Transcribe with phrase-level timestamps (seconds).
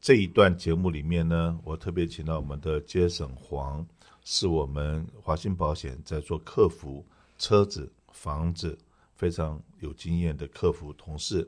[0.00, 3.86] 这一段节目里面呢，我特别请到我们的 Jason 黄，
[4.24, 7.04] 是我们华信保险在做客服
[7.36, 8.78] 车子、房子
[9.14, 11.46] 非常有经验的客服同事。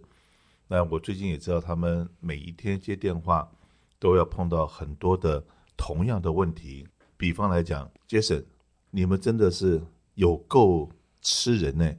[0.69, 3.51] 那我最近也知道，他们每一天接电话
[3.99, 5.43] 都要碰到很多的
[5.75, 6.87] 同样的问题。
[7.17, 8.45] 比方来讲，Jason，
[8.91, 9.83] 你们真的是
[10.15, 10.91] 有够
[11.23, 11.91] 吃人呢！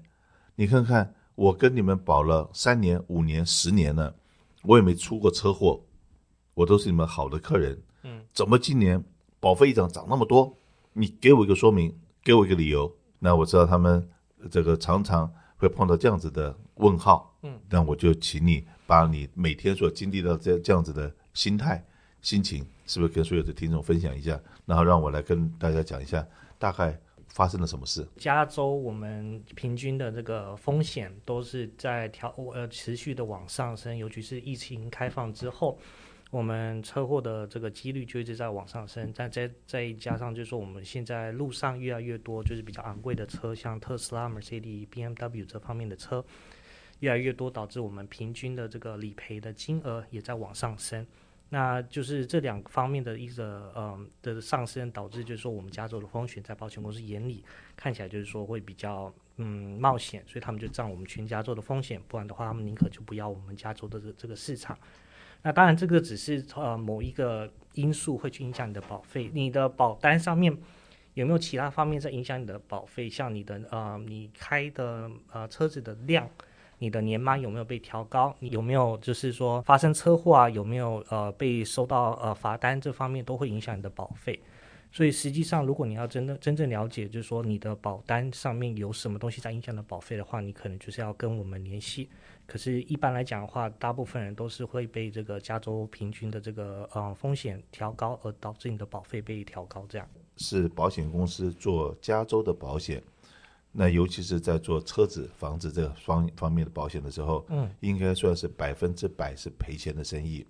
[0.54, 4.16] 你看看，我跟你们保了三年、五年、十年了，
[4.62, 5.84] 我也没出过车祸，
[6.54, 7.82] 我都是你们好的客人。
[8.04, 9.04] 嗯，怎么今年
[9.40, 10.56] 保费一涨涨那么多？
[10.94, 12.94] 你给我一个说明，给我一个理由。
[13.20, 14.08] 那我知道他们
[14.50, 17.36] 这个常常会碰到这样子的问号。
[17.44, 21.84] 嗯，那我就请你把你每天所经历到这这样子的心态、
[22.22, 22.66] 心情。
[22.86, 26.28] 是不是跟所有的听众分享一下，然后让我来跟大家讲一下
[26.60, 28.06] 大概发生了什么事？
[28.18, 35.80] 加州我们平均的这个风险都是在调呃持续的往上升，尤其是疫情开放之后，
[36.34, 39.14] 我们车祸的这个几率就一直在往上升。
[39.16, 46.26] 但再再加上就是说我们现在路上越来越多就是比较昂贵的车，像特斯拉、Mercedes、BMW 这方面的车
[47.02, 51.06] 越来越多，导致我们平均的这个理赔的金额也在往上升。
[51.50, 57.44] 那就是这两方面的一个嗯的上升，导致就是说我们加州的风险在保险公司眼里
[57.78, 64.76] 看起来就是说会比较嗯冒险，所以他们就占我们全加州的风险，不然的话他们宁可就不要我们加州的这这个市场。
[65.44, 70.58] 那当然这个只是呃某一个因素会去影响你的保费，你的保单上面
[71.14, 73.08] 有没有其他方面在影响你的保费？
[73.10, 76.28] 像你的呃你开的呃车子的量。
[76.80, 78.36] 你的年满有没有被调高？
[78.40, 80.50] 你有没有就是说发生车祸啊？
[80.50, 82.82] 有没有呃被收到呃罚单？
[82.82, 84.38] 这方面都会影响你的保费。
[84.94, 92.08] 所以实际上，如果你要真的真正了解，就是说你的保单上面有什么东西在影响的保费的话，你可能就是要跟我们联系。
[92.46, 99.84] 可是，一般来讲的话，大部分人都是会被这个加州平均的这个呃风险调高，而导致你的保费被调高。
[99.90, 103.02] 这样是保险公司做加州的保险。
[103.72, 110.46] 那尤其是在做车子、房子这方方面的保险的时候，嗯，应该算是百分之百是赔钱的生意。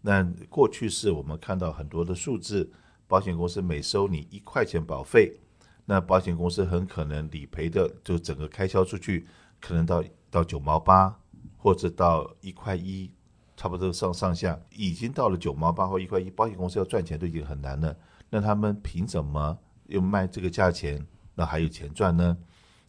[0.00, 2.68] 那过去是我们看到很多的数字，
[3.08, 5.40] 保险公司每收你一块钱保费，
[5.86, 9.26] 那保险公司很可能理赔的就整个开销出去，
[9.60, 11.18] 可能到到九毛八
[11.56, 13.10] 或者到一块一，
[13.56, 17.96] 差不多上上下，已经到了九毛八或一块一，保险公司要赚钱都已经很难了。
[18.30, 21.04] 那他们凭什么又卖这个价钱？
[21.34, 22.36] 那还有钱赚呢？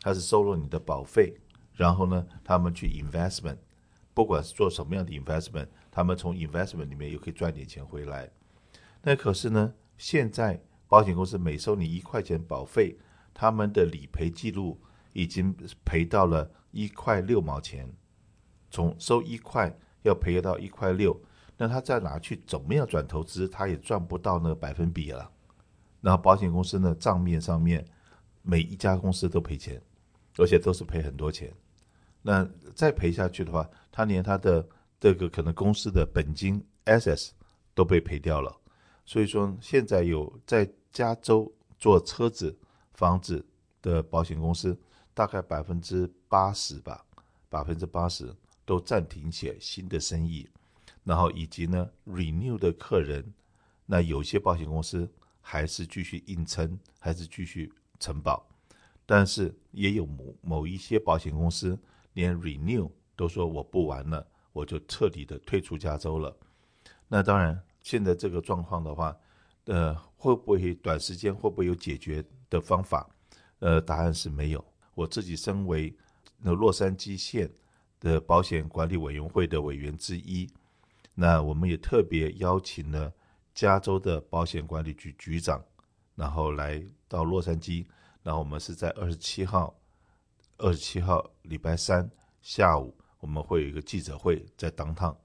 [0.01, 1.33] 他是收了你的保费，
[1.73, 3.57] 然后呢，他们去 investment，
[4.13, 8.29] 不管是做什么样的 investment，他们从 investment 里面又可以赚点钱回来。
[9.01, 12.97] 那可是呢，现在保险公司每收你一块钱保费，
[13.33, 14.81] 他们的理赔记录
[15.13, 15.55] 已经
[15.85, 17.87] 赔到了一块六毛钱，
[18.71, 21.21] 从收一块要赔到一块六，
[21.57, 25.29] 那他再拿去怎么样转投资，他也赚不到那个百分比了。
[26.01, 27.85] 然后保险公司呢，账面上面。
[28.41, 29.79] 每一家公司都赔钱，
[30.37, 31.53] 而且都是赔很多钱。
[32.21, 34.65] 那再赔下去的话，他连他的
[34.97, 37.31] 这个可能公司的本金 assets
[37.75, 38.58] 都被赔掉了。
[39.09, 42.55] 所以说，现在有在加州做车子、
[42.93, 43.43] 房子
[43.81, 44.79] 的保险公司，
[45.15, 47.03] 大概百分之八十吧，
[47.49, 48.31] 百分之八十
[48.65, 50.47] 都暂停起新的生意。
[51.03, 53.33] 然后以及呢，renew 的客人，
[53.87, 57.73] 那有些保险公司还是继续硬撑，还是继续。
[57.99, 58.47] 承保，
[59.05, 61.77] 但是也有某某一些保险公司
[62.13, 66.33] 连 renew 都说我不玩了，我就彻底的退出加州了。
[67.09, 69.15] 那当然，现在这个状况的话，
[69.65, 73.09] 呃，会不会短时间会不会有解决的方法？
[73.59, 74.63] 呃，答案是没有。
[74.95, 75.95] 我自己身为
[76.37, 77.49] 那洛杉矶县
[77.99, 80.49] 的保险管理委员会的委员之一，
[81.13, 83.13] 那我们也特别邀请了
[83.53, 85.63] 加州的保险管理局局长。
[86.15, 87.85] 然后来到洛杉矶，
[88.23, 89.73] 然后我们是在二十七号，
[90.57, 92.09] 二十七号礼拜三
[92.41, 95.17] 下午，我们会有一个记者会在当趟。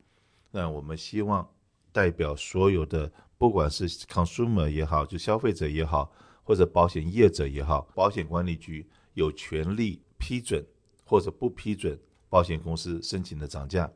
[0.52, 1.48] 那我们希望
[1.94, 10.66] 代表所有的，不管是 consumer 也好，就消费者也好，或者保险业者也好，保险管理局有权利批准
[11.04, 11.98] 或者不批准
[12.28, 13.90] 保险公司申请的涨价。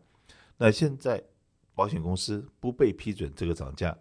[0.57, 1.23] 那现在
[1.75, 3.99] 保险公司不被批准这个涨价，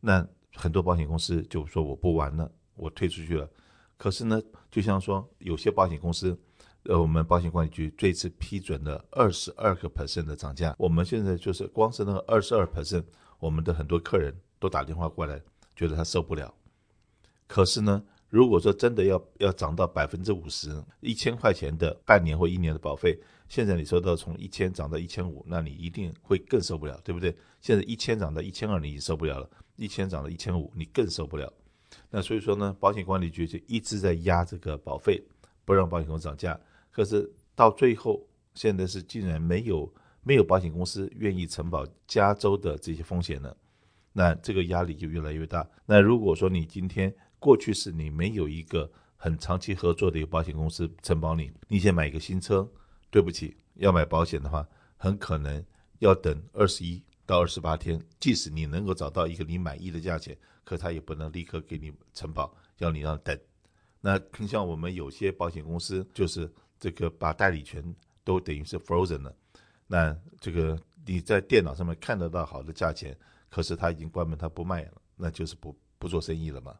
[0.00, 0.26] 那。
[0.58, 3.46] 很多保险公司就说我不玩了，我退出去了。
[3.98, 4.40] 可是呢，
[4.70, 6.34] 就像说有些保险公司，
[6.84, 10.74] 呃，我们保险管理局这次批准了二十二个 percent 的涨价。
[10.78, 13.04] 我们现在就是光是那个二十二 percent，
[13.38, 15.40] 我们的很多客人都打电话过来，
[15.74, 16.52] 觉得他受不了。
[17.46, 23.18] 可是呢如果说真的要要涨到百分之五十，一千块钱的半年或一年的保费，
[23.48, 27.34] 现在你收到从一千涨到一千五，那你一定会更受不了，对不对？
[27.60, 31.50] 现在一千涨到一千二，你已经受不了了；一千涨到一千五，你更受不了。
[32.10, 35.22] 那所以说呢，保险管理局就一直在压这个保费，
[35.64, 36.58] 不让保险公司涨价。
[36.90, 39.90] 可是到最后，现在是竟然没有
[40.26, 43.56] 没有保险公司愿意承保加州的这些风险了，
[44.12, 45.64] 那这个压力就越来越大。
[45.86, 52.68] 那如果说你今天过去是你没有一个很长期合作的一个保险公司承保你，你先买一个新车，
[53.08, 55.64] 对不起，要买保险的话，很可能
[56.00, 60.36] 要等二十一到二十八天，即使你能够找到一个你满意的价钱。
[60.64, 63.38] 可他也不能立刻给你承保，要你让等。
[64.00, 67.94] 那像我们有些保险公司，就是这个把代理权
[68.24, 69.32] 都等于是 frozen 了。
[69.86, 73.16] 那这个你在电脑上面看得到好的价钱，
[73.48, 76.76] 可是他已经关门，他不卖了，那就是不不做生意了嘛。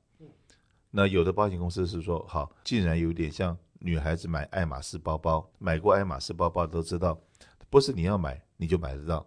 [0.90, 7.20] 那有的保险公司是说，好，竟然有点像女孩子买爱马仕包包，买过爱马仕包包都知道，
[7.68, 9.26] 不是你要买你就买得到。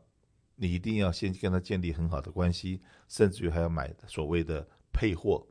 [0.55, 5.47] 你一定要先跟他建立很好的关系，甚至于还要买所谓的配货，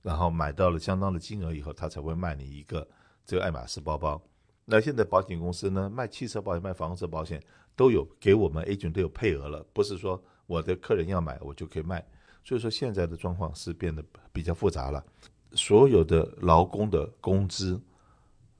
[0.00, 2.88] 然后买到了相当的金额以后，他才会卖你一个
[3.26, 4.22] 这个爱马仕包包。
[4.64, 7.42] 那现在保险公司呢，卖汽车保险、卖房子保险
[7.74, 12.04] 都有给我们 A 种都有配额了，不是说我的客人要买我就可以卖。
[12.44, 14.02] 所以说现在的状况是变得
[14.32, 15.04] 比较复杂了，
[15.52, 17.80] 所有的劳工的工资，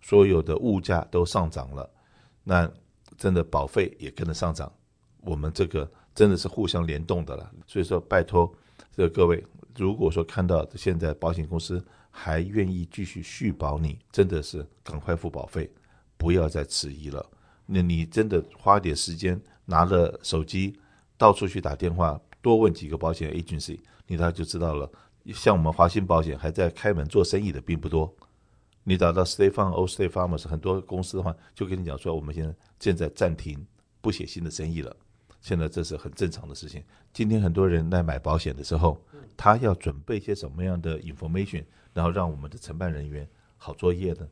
[0.01, 1.89] 所有的物价都上涨了，
[2.45, 2.71] 那
[3.17, 4.71] 真的保费也跟着上涨。
[5.23, 8.53] 我们这个真的是互相联动的了，所以说拜托
[8.93, 9.43] 这各位，
[9.77, 15.71] 如果说看到现在保险公司还愿意继续续保你，真的是赶快付保费，
[16.21, 17.25] 不要再迟疑了。
[17.65, 20.79] 那你真的花点时间，拿着手机
[21.17, 24.91] 到处去打电话，多问几个保险 agency，你大概就知道了。
[25.33, 28.15] 像我们华信保险还在开门做生意的并不多，
[28.85, 33.67] 你找到 State Farm、Old Stay Farmers 很多公司的话，就跟你讲说，我们现在现在暂停
[34.03, 34.95] 不写新的生意了。
[35.41, 36.85] 现在这是很正常的事情。
[37.15, 39.01] 今天很多人来买保险的时候，
[39.39, 41.65] 他要准备一些什么样的 information，
[41.95, 43.27] 然后让我们的承办人员
[43.57, 44.29] 好作业呢？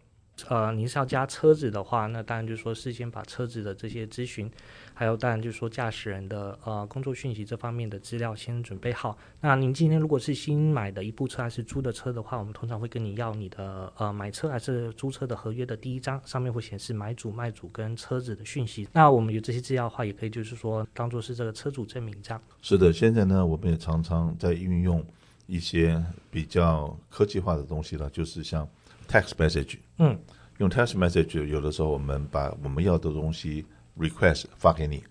[0.48, 4.48] 呃，您是要加车子的话，那当然就是说事先把车子的这些咨询，
[4.94, 9.18] 还有当然就是说驾驶人的呃工作讯息这方面的资料先准备好。
[9.40, 18.88] 那您今天如果是新买的一部车还是租的车的话，我们通常会跟你要你的呃买车还是租车的合约的第一张，上面会显示买主、卖主跟车子的讯息。
[18.92, 22.40] 那我们有这些资料的话，也可以就是说当做是这个车主证明这样。
[22.62, 25.04] 是的，现在呢，我们也常常在运用
[25.46, 26.00] 一些
[26.30, 28.68] 比较科技化的东西了，就是像。
[29.08, 30.18] Text message，嗯，
[30.58, 33.64] 用 text message，有的时候我们把我们要的东西
[33.98, 35.02] request 发给你，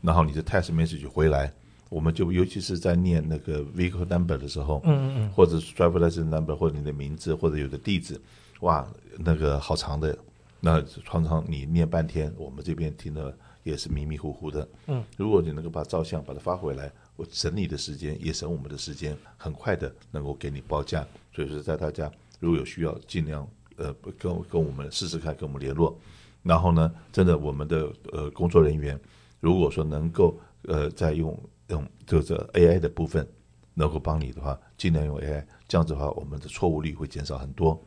[0.00, 1.52] 然后你的 text message 回来，
[1.90, 8.18] 我们就尤其是在念那个 vehicle number 的时候，嗯嗯嗯，或者 driver license number，或者你的名字，或者有的地址，
[8.60, 10.16] 哇，那个好长的，
[10.58, 22.10] 那常常你念半天，我们这边听的也是迷迷糊糊的，嗯，如果你能够把照相把它发回来，我省你的时间，也省我们的时间，很快的能够给你报价，所以说在大家。
[22.44, 25.98] 如果有需要，尽量呃跟跟我们试试看，跟我们联络。
[26.42, 29.00] 然后呢，真的我们的呃工作人员，
[29.40, 31.36] 如果说能够呃再用
[31.68, 33.26] 用这个 AI 的部分
[33.72, 37.82] 能够帮你的话，尽量用 AI，这样子的话，我们的错误率会减少很多。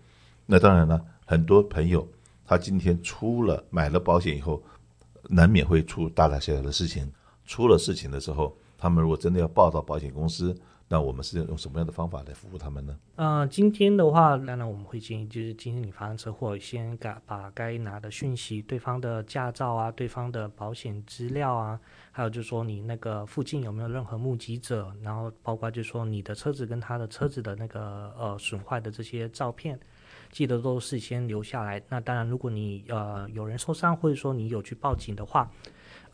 [0.47, 2.07] 那当然了，很多朋友
[2.43, 4.63] 他今天出了买了保险以后，
[5.29, 7.11] 难免会出大大小小的事情。
[7.45, 10.53] 出了事情的时候，他们如果真的要报到保险公司。
[10.89, 12.97] 那我们是用什么样的方法来服务他们呢？
[13.15, 21.77] 呃，今天的话，当然我们会建议，就是今天你发生车祸，先把把该拿的讯息，对方的驾照啊，对方的保险资料啊，
[22.11, 29.77] 还有就是说你那个附近有没有任何目击者，然后包括就是说你的车子跟他的车子的那个呃损坏的这些照片，
[30.31, 31.83] 记得都事先留下来。
[31.89, 35.51] 那当然，如果你呃有人受伤，或者说你有去报警的话。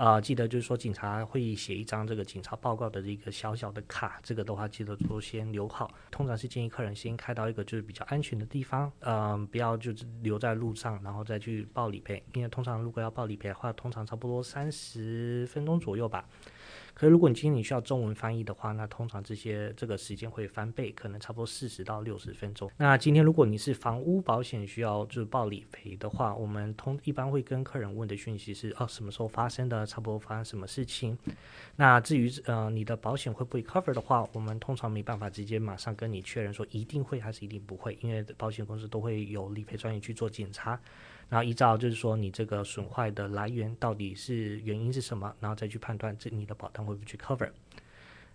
[0.03, 5.89] 啊、记得就是说，警察会写一张这个警察报告的一个小小的卡，这个的话记得说先留好。
[6.11, 12.21] 通常是建议客人先开到一个就是比较安全的地方，嗯、不要就是留在路上，然后再去报理赔。
[12.33, 16.27] 因为通常如果要报理赔的话，通常差不多三十分钟左右吧。
[16.93, 22.69] 可是如果你今天你需要中文翻译的话，那通常这些这个时间会翻倍，可能差不多四十到六十分钟。
[22.77, 31.17] 那今天如果你是房屋保险需要就是报理赔的话，我们通一般会跟客人问的讯息是哦，什么时候发生的，差不多发生什么事情。
[31.75, 40.79] 那至于呃你的保险会不会 cover 的话，我们通常没办法直接马上跟你确认说一定会还是一定不会，因为保险公司都会有理赔专业去做检查。
[41.33, 47.49] 然后依照就是说你这个损坏的来源到底是原因是什么，然后再去判断这你的保单会不会去 cover。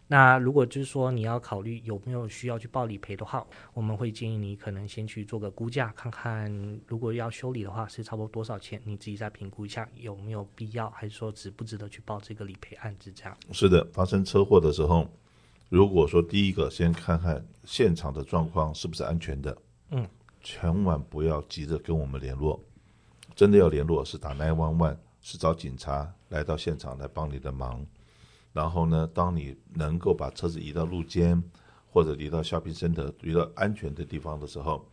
[0.08, 6.52] 那如果就是说你要考虑有没有需要去报理赔的话，我们会建议你可能先去做个估价，看看
[6.88, 13.36] 如果要修理的话是差不多多少钱，你自己再评估一下有没有必要，还是说值不值得去报这个理赔案子这样。
[13.52, 15.08] 是的，发生车祸的时候，
[15.68, 19.56] 如果说第一个先看看现场的状况是不是安全的，
[19.92, 20.04] 嗯，
[20.42, 22.60] 千万不要急着跟我们联络，
[23.38, 27.86] 真的要联络是打 nine one one，是找警察来到现场来帮你的忙。
[28.52, 31.40] 然后呢，当你能够把车子移到路肩，
[31.86, 34.84] 或者移到 shopping center，移到安全的地方的时候，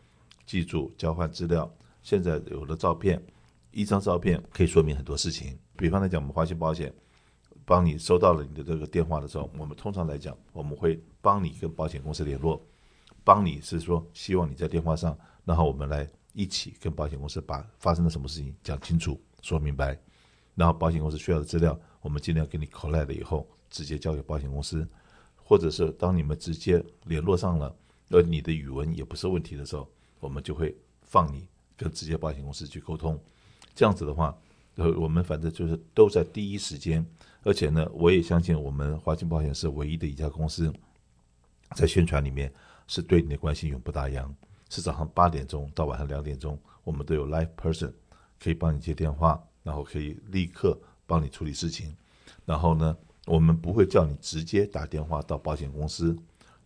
[0.46, 1.68] 记住交换资料。
[2.02, 3.20] 现在有了照片，
[3.72, 5.58] 一张照片可以说明很多事情。
[5.76, 6.94] 比方来讲，我们华信保险
[7.64, 12.64] 帮你收到了你的这个电话的时候，我们通常来讲，我们会帮你跟保险公司联络，
[13.24, 19.98] 帮你是说希望你在电话上，然后我们来一起跟保险公司把发生了什么事情讲清楚、说明白。
[20.54, 24.86] 然后保险公司需要的资料，我们尽量给你 collect 以后，直接交给保险公司，
[25.34, 27.74] 或者是当你们直接联络上了，
[28.10, 29.88] 而你的语文也不是问题的时候，
[30.20, 33.18] 我们就会放你跟直接保险公司去沟通。
[33.74, 34.36] 这样子的话，
[34.74, 37.04] 呃，我们反正就是都在第一时间，
[37.44, 40.70] 而且呢，我也相信我们华信保险是唯一的一家公司，
[41.74, 42.52] 在宣传里面
[42.86, 44.26] 是对你的关心永不打烊，
[44.68, 47.92] 是早上八点钟到晚上两点钟，我们都有 live person
[48.38, 49.42] 可以帮你接电话。
[49.66, 51.92] 然后可以立刻帮你处理事情，
[52.44, 52.96] 然后呢，
[53.26, 56.16] 我们不会叫你直接打电话到保险公司，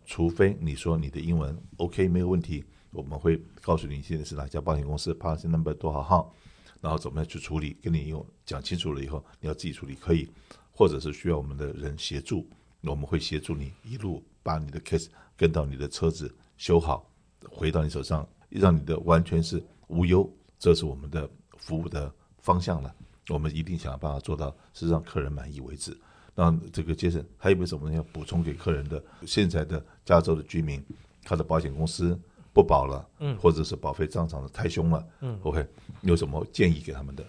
[0.04, 6.34] 除非你说你的英文 OK 没有问题，我们会告诉你现在是哪家保险公司，policy number 多少号，
[6.82, 10.30] 然后怎么样去处理，跟你用讲清楚了以后，你要自己处理可以，
[10.70, 12.46] 或者是需要我们的人协助，
[12.82, 17.09] 我们会协助你一路把你的 case 跟到你的车子修好，
[17.48, 20.28] 回到你手上，让你的完全是无忧，
[20.58, 22.12] 这是我们的服务的。
[22.42, 22.90] 方向了，
[23.28, 25.94] 我们一定想办法做到是让客人满意为止。
[26.34, 29.04] 那这个杰森还有没有什么要补充给客人的？
[29.26, 30.82] 现在的加州的居民，
[31.22, 32.18] 他的保险公司
[32.54, 35.66] 不保了，嗯，或者是保费上涨的太凶了，嗯，OK，
[36.00, 37.22] 有什么建议给他们的？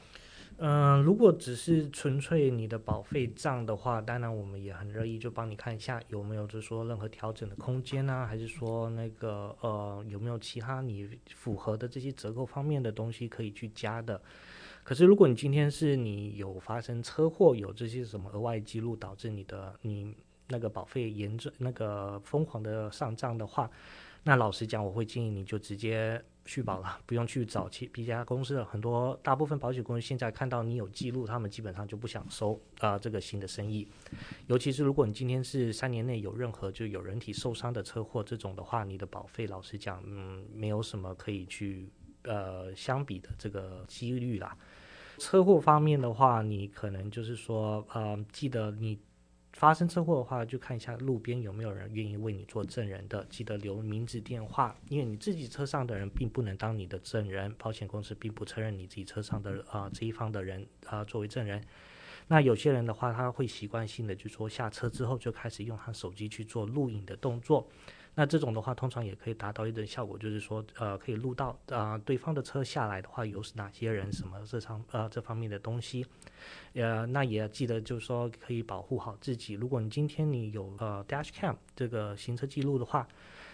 [0.64, 14.22] 嗯、如果只是纯粹你的保费涨的话，当然我们也很乐意就帮你看一下有没有就是说任何调整的空间啊，还是说那个呃有没有其他你符合的这些折扣方面的东西可以去加的。
[14.84, 20.16] 可是，如果你今天是你有发生车祸，有这些什么额外记录，导致你的你
[20.48, 23.70] 那个保费严重那个疯狂的上涨的话，
[24.24, 28.66] 那老实讲，我会建议你就直接续保了， 不用去找其别家公司了。
[28.66, 33.88] 很多大部分保险公司现在看到你有记录，他们基本上就不想收啊、呃、这个新的生意。
[34.48, 41.90] 尤其是如果你今天是三年内有任何就有人体受伤的车祸这种的话，你的保费老实讲，嗯，没有什么可以去
[42.24, 44.58] 呃相比的这个几率啦。
[45.18, 48.98] 车祸方面的话，你可能就是说，呃，记得你
[49.54, 61.62] 发生车祸的话，就看一下路边有没有人愿意为你做证人的，记得留名字电话，因为你自己车上的人并不能当你的证人，保险公司并不承认你自己车上的啊、这一方的人啊、作为证人。
[62.28, 67.68] 那有些人的话，他会习惯性的就说下车之后就开始用他手机去做录影的动作。
[68.16, 76.06] 那这种的话，通常也可以达到一种效果，就是说，呃，可以录到啊、对方的车下来的话，有哪些人，什么这方呃这方面的东西，
[76.74, 79.54] 呃，那也要记得，就是说可以保护好自己。
[79.54, 83.08] 如果你今天你有呃 dash cam 这个行车记录的话。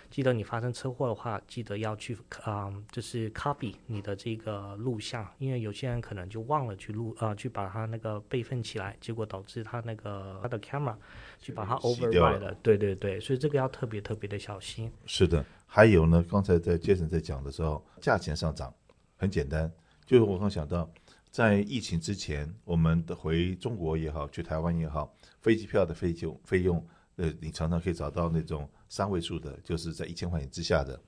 [0.09, 10.95] 记得你发生车祸的话，记得要去啊、嗯，就是 copy 你的这个录像，因为有些人可能就忘了去录啊、呃，去把它那个备份起来，结果导致他那个他的 camera
[11.39, 12.53] 去把它 override 了。
[12.63, 14.91] 对对对，所以这个要特别特别的小心。
[15.05, 18.73] 是的，还有呢，刚才在 Jason 在讲的时候，价钱上涨
[19.17, 19.71] 很简单，
[20.05, 20.89] 就是我刚想到，
[21.29, 26.83] 在疫情之前，我们的回中国也好，去台湾也好，飞机票的费用费用。
[27.17, 30.99] 呃，你常常可以找到那种三位数的，就是在一千块钱之下的。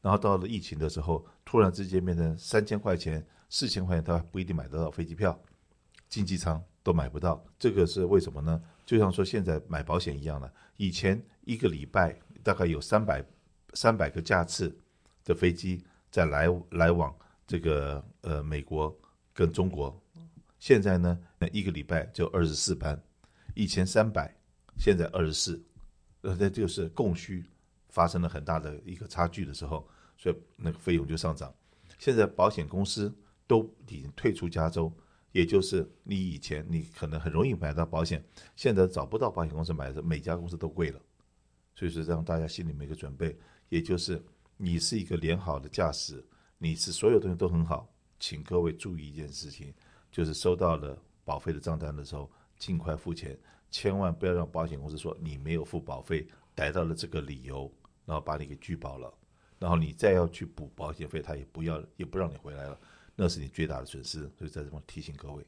[0.00, 5.38] 然后到了疫情的时候，突然之间变成三千块钱、四千块钱，他不一定买得到飞机票，
[6.08, 7.44] 经济舱都买不到。
[7.58, 8.62] 这个是为什么呢？
[8.86, 13.22] 就像说现在买保险一样的，以前一个礼拜大概有三百
[13.74, 14.74] 三百个架次
[15.24, 17.14] 的飞机在来来往
[17.46, 18.96] 这个呃美国
[19.34, 20.00] 跟中国，
[20.58, 21.18] 现在呢，
[21.52, 22.98] 一个礼拜就二十四班，
[23.54, 24.37] 以前三百。
[24.78, 25.60] 现在二十四，
[26.22, 27.44] 呃，这就是供需
[27.88, 31.52] 发生了很大的一个差距的时候，所以那个费用就上涨。
[31.98, 33.12] 现在保险公司
[33.46, 34.92] 都已经退出加州，
[35.32, 41.00] 也就是你以前你可能很容易买到保险，现在找不到保险公司买的，每家公司都贵了。
[41.74, 43.36] 所以说让大家心里面一个准备，
[43.68, 44.24] 也就是
[44.56, 46.24] 你是一个良好的驾驶，
[46.56, 49.74] 你是所有东西都很好，请各位注意一件事情，
[50.10, 52.30] 就是收到了保费的账单的时候。
[52.58, 53.38] 尽快付钱，
[53.70, 57.70] 千万不要让保险公司说你没有付保费，逮到了这个理由，
[58.04, 59.12] 然后把你给拒保了，
[59.58, 62.78] 然后你再要去补保险费，他也不要，也不让你回来了，
[63.14, 64.20] 那是你最大的损失。
[64.36, 65.44] 所以在这方提醒各位。